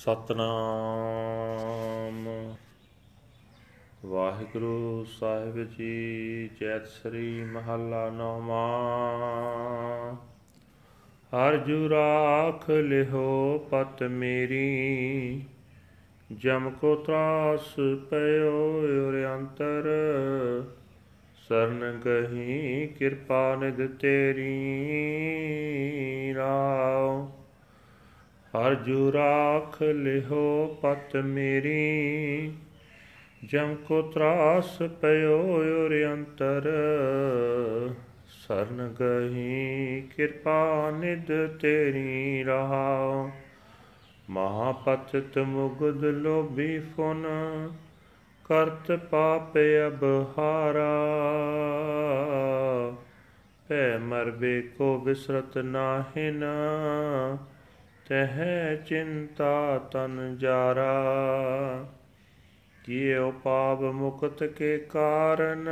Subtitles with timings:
[0.00, 2.54] ਸਤਨਾਮ।
[4.06, 10.16] ਵਾਹਿਗੁਰੂ ਸਾਹਿਬ ਜੀ, ਜੈਤ ਸ੍ਰੀ ਮਹੱਲਾ ਨੌਵਾਂ।
[11.36, 15.42] ਹਰ ਜੁ ਰਾਖ ਲਿਹੋ ਪਤ ਮੇਰੀ।
[16.36, 17.74] ਜਮ ਕੋ ਤਰਾਸ
[18.10, 19.84] ਪਇਓ ਉਰ ਅੰਤਰ।
[21.48, 24.84] ਸਰਨ ਗਹੀ ਕਿਰਪਾ ਨਿਦ ਤੇਰੀ।
[26.34, 27.28] ਰਾਉ
[28.60, 32.52] ਹਰ ਜੁ ਰਾਖ ਲਿਹੋ ਪਤ ਮੇਰੀ,
[33.44, 36.70] ਜਮ ਕੋ ਤਰਾਸ ਪਇਓ ਉਰ ਅੰਤਰ।
[38.26, 43.30] ਸਰਨ ਗਹੀ ਕਿਰਪਾ ਨਿਦ ਤੇਰੀ ਰਹਾਉ।
[44.30, 47.26] ਮਹਾਪਤਿਤ ਮੁਗਦ ਲੋਭੀ ਫੁਨ,
[48.44, 50.90] ਕਰਤ ਪਾਪ ਅਬਹਾਰਾ।
[53.68, 56.44] ਭੈ ਮਰਬੇ ਕੋ ਬਿਸਰਤ ਨਾਹਿਨ
[58.10, 58.38] ਤਹ
[58.86, 60.94] ਚਿੰਤਾ ਤਨ ਜਾਰਾ
[62.84, 65.68] ਕੀਓ ਪਾਪ ਮੁਕਤ ਕੇ ਕਾਰਨ,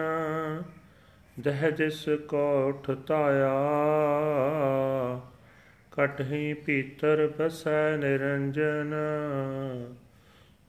[1.41, 3.51] ਦਹ ਜਿਸ ਕੋਠ ਤਾਇਆ
[5.93, 8.95] ਕਟਹੀ ਪੀਤਰ ਬਸੈ ਨਿਰੰਜਨ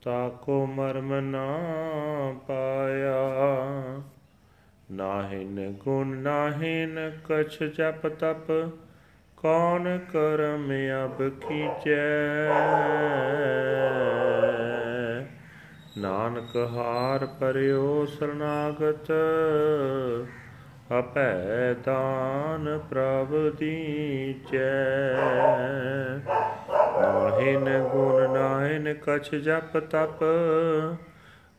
[0.03, 1.57] ਤਾਕੋ ਮਰਮ ਨਾ
[2.47, 3.19] ਪਾਇਆ।
[4.91, 8.51] ਨਾਹਿਨ ਗੁਣ ਨਾਹਿਨ, ਕਛ ਜਪ ਤਪ
[9.43, 10.71] ਕੌਣ ਕਰਮ
[11.05, 12.49] ਅਬ ਕੀਚੈ
[15.97, 19.11] ਨਾਨਕ ਹਾਰ ਪਰਿਓ ਸਰਨਾਗਤ
[20.99, 24.73] ਅਪੈ ਦਾਨ ਪ੍ਰਭ ਦੀਚੈ।
[27.01, 30.23] ਨਾਹਿਨ ਗੁਣ ਨਾਹਿਨ ਕਛ ਜਪ ਤਪ,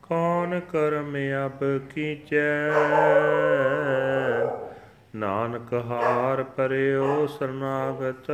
[0.02, 1.64] ਕੌਣ ਕਰਮ ਅਬ
[1.94, 2.50] ਕੀਚੈ
[5.14, 8.30] ਨਾਨਕ ਹਾਰ ਪਰਿਓ ਸਰਨਾਗਤ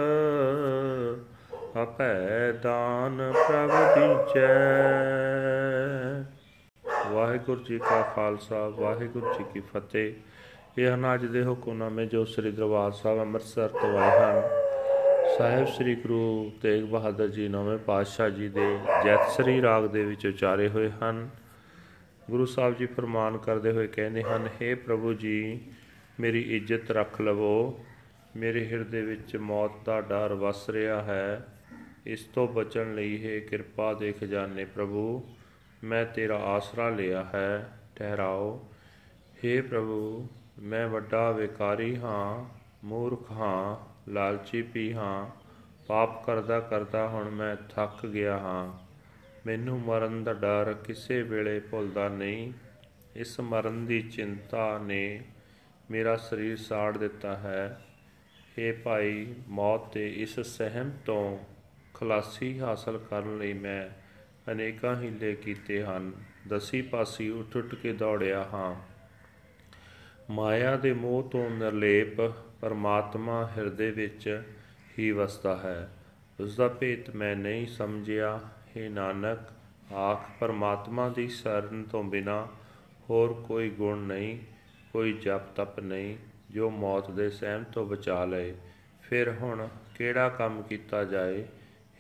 [1.83, 4.49] ਅਪੈ ਦਾਨ ਪ੍ਰਭ ਦੀਚੈ
[7.13, 10.13] ਵਾਹਿਗੁਰੂ ਜੀ ਕਾ ਖਾਲਸਾ, ਵਾਹਿਗੁਰੂ ਜੀ ਕੀ ਫਤਿਹ।
[10.79, 14.43] ਇਹ ਹਨ ਅੱਜ ਦੇ ਹੁਕਮਨਾਮੇ ਜੋ ਸ੍ਰੀ ਦਰਬਾਰ ਸਾਹਿਬ ਅੰਮ੍ਰਿਤਸਰ ਤੋਂ ਆਏ ਹਨ,
[15.39, 18.69] ਸਾਹਿਬ ਸ੍ਰੀ ਗੁਰੂ ਤੇਗ ਬਹਾਦਰ ਜੀ ਨੌਵੇਂ ਪਾਤਸ਼ਾਹ ਜੀ ਦੇ
[19.05, 21.29] ਜੈਤਸਰੀ ਰਾਗ ਦੇ ਵਿੱਚ ਉਚਾਰੇ ਹੋਏ ਹਨ।
[22.31, 25.61] ਗੁਰੂ ਸਾਹਿਬ ਜੀ ਫਰਮਾਨ ਕਰਦੇ ਹੋਏ ਕਹਿੰਦੇ ਹਨ हे ਪ੍ਰਭੂ ਜੀ
[26.21, 27.85] ਮੇਰੀ ਇੱਜ਼ਤ ਰੱਖ ਲਵੋ।
[28.37, 31.47] ਮੇਰੇ ਹਿਰਦੇ ਵਿੱਚ ਮੌਤ ਦਾ ਡਰ ਵਸ ਰਿਹਾ ਹੈ।
[32.07, 35.35] ਇਸ ਤੋਂ ਬਚਣ ਲਈ ਹੈ ਕਿਰਪਾ ਦੇ ਖਜ਼ਾਨੇ ਪ੍ਰਭੂ,
[35.85, 38.69] ਮੈਂ ਤੇਰਾ ਆਸਰਾ ਲਿਆ ਹੈ। ਠਹਿਰਾਓ।
[39.45, 40.29] हे ਪ੍ਰਭੂ,
[40.59, 42.55] ਮੈਂ ਵੱਡਾ ਵਿਕਾਰੀ ਹਾਂ,
[42.87, 45.31] ਮੂਰਖ ਹਾਂ, ਲਾਲਚੀ ਵੀ ਹਾਂ।
[45.87, 48.73] ਪਾਪ ਕਰਦਾ ਕਰਦਾ ਹੁਣ ਮੈਂ ਥੱਕ ਗਿਆ ਹਾਂ।
[49.47, 52.53] ਮੈਨੂੰ ਮਰਨ ਦਾ ਡਰ ਕਿਸੇ ਵੇਲੇ ਭੁੱਲਦਾ ਨਹੀਂ।
[53.17, 55.23] ਇਸ ਮਰਨ ਦੀ ਚਿੰਤਾ ਨੇ
[55.91, 57.81] ਮੇਰਾ ਸਰੀਰ ਸਾੜ ਦਿੱਤਾ ਹੈ।
[58.59, 61.39] हे ਭਾਈ, ਮੌਤ ਦੇ ਇਸ ਸਹਿਮ ਤੋਂ
[61.95, 63.89] ਖਲਾਸੀ ਹਾਸਲ ਕਰਨ ਲਈ ਮੈਂ
[64.53, 66.13] ਅਨੇਕਾਂ ਹੀਲੇ ਕੀਤੇ ਹਨ।
[66.49, 68.77] ਦਸੀ ਪਾਸੀ ਉੱਠ ਉੱਠ ਕੇ ਦੌੜਿਆ ਹਾਂ।
[70.33, 72.21] ਮਾਇਆ ਦੇ ਮੋਹ ਤੋਂ ਨਿਰਲੇਪ
[72.61, 74.43] ਪਰਮਾਤਮਾ ਹਿਰਦੇ ਵਿੱਚ
[74.99, 75.93] ਹੀ ਵਸਦਾ ਹੈ।
[76.41, 78.41] ਉਸ ਦਾ ਭੇਤ ਮੈਂ ਨਹੀਂ ਸਮਝਿਆ।
[78.77, 79.39] हे ਨਾਨਕ,
[79.93, 82.49] ਆਖ, ਪਰਮਾਤਮਾ ਦੀ ਸ਼ਰਨ ਤੋਂ ਬਿਨਾ
[83.11, 84.39] ਹੋਰ ਕੋਈ ਗੁਣ ਨਹੀਂ।
[84.97, 86.17] ਕੋਈ ਜਪ ਤਪ ਨਹੀਂ
[86.51, 88.55] ਜੋ ਮੌਤ ਦੇ ਸਹਿਮ ਤੋਂ ਬਚਾ ਲਏ।
[89.03, 91.47] ਫਿਰ ਹੁਣ ਕਿਹੜਾ ਕੰਮ ਕੀਤਾ ਜਾਏ?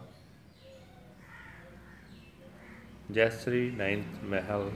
[3.15, 4.71] Jatsri ninth Mahal.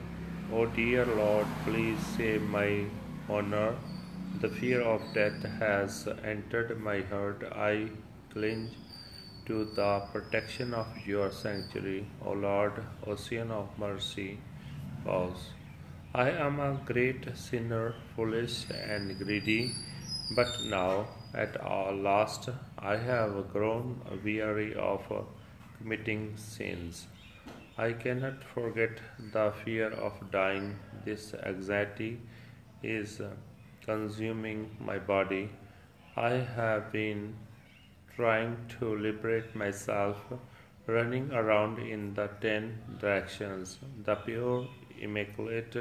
[0.51, 2.84] O dear Lord, please save my
[3.29, 3.75] honor.
[4.41, 7.46] The fear of death has entered my heart.
[7.53, 7.88] I
[8.34, 8.72] cling
[9.46, 14.40] to the protection of your sanctuary, O Lord, ocean of mercy.
[15.06, 15.52] Pause.
[16.13, 19.72] I am a great sinner, foolish and greedy,
[20.35, 25.03] but now at last I have grown weary of
[25.78, 27.08] committing sins.
[27.77, 28.99] I cannot forget
[29.33, 30.79] the fear of dying.
[31.03, 32.22] This anxiety
[32.81, 33.22] is
[33.85, 35.49] consuming my body.
[36.16, 37.35] I have been
[38.16, 40.17] trying to liberate myself,
[40.87, 43.78] running around in the ten directions.
[44.05, 45.75] The pure, immaculate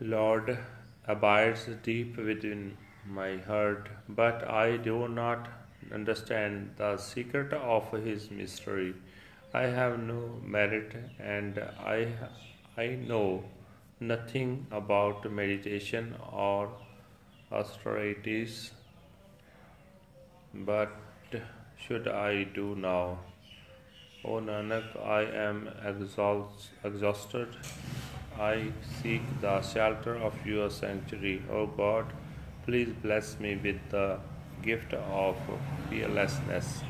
[0.00, 0.58] Lord
[1.06, 5.48] abides deep within my heart, but I do not
[5.92, 8.94] understand the secret of his mystery.
[9.56, 10.20] I have no
[10.54, 12.08] merit and I,
[12.76, 13.44] I know
[13.98, 16.68] nothing about meditation or
[17.50, 18.72] austerities,
[20.52, 20.90] but
[21.78, 23.20] should I do now?
[24.26, 25.70] O Nanak, I am
[26.84, 27.48] exhausted.
[28.38, 31.42] I seek the shelter of your sanctuary.
[31.50, 32.12] O God,
[32.66, 34.18] please bless me with the
[34.62, 35.36] gift of
[35.88, 36.82] fearlessness.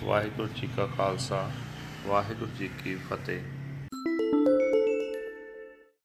[0.00, 1.50] Vaheguru Chika Khalsa.
[2.06, 3.63] Waheguru ji Ki Fateh.